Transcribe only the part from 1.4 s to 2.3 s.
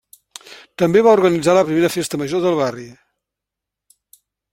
la primera festa